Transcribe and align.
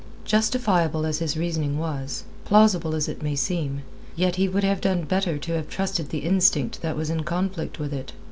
Justifiable 0.25 1.05
as 1.05 1.19
his 1.19 1.37
reasoning 1.37 1.77
was, 1.77 2.23
plausible 2.43 2.95
as 2.95 3.07
it 3.07 3.21
may 3.21 3.35
seem, 3.35 3.83
yet 4.15 4.35
he 4.37 4.47
would 4.47 4.63
have 4.63 4.81
done 4.81 5.03
better 5.03 5.37
to 5.37 5.51
have 5.53 5.69
trusted 5.69 6.09
the 6.09 6.23
instinct 6.25 6.81
that 6.81 6.97
was 6.97 7.11
in 7.11 7.21
conflict 7.23 7.77
with 7.77 7.93
it. 7.93 8.11